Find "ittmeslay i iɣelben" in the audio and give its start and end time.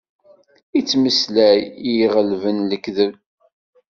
0.79-2.57